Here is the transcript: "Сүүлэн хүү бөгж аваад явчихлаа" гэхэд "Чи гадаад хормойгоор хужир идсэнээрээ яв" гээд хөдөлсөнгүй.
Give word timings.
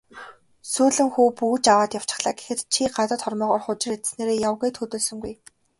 "Сүүлэн 0.71 1.09
хүү 1.13 1.27
бөгж 1.39 1.65
аваад 1.73 1.91
явчихлаа" 1.99 2.33
гэхэд 2.37 2.59
"Чи 2.73 2.81
гадаад 2.95 3.21
хормойгоор 3.23 3.61
хужир 3.65 3.91
идсэнээрээ 3.95 4.39
яв" 4.47 4.55
гээд 4.61 4.75
хөдөлсөнгүй. 4.79 5.33